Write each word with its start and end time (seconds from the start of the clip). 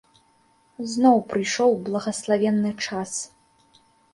Зноў 0.93 1.17
прыйшоў 1.33 1.71
благаславенны 1.91 2.71
час. 2.89 3.11